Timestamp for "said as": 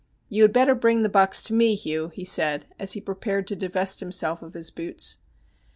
2.25-2.93